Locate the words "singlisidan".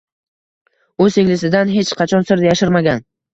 1.15-1.75